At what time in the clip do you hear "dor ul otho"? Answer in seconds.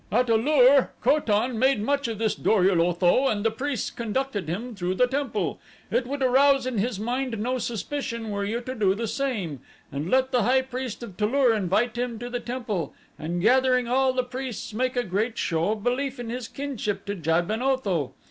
2.33-3.27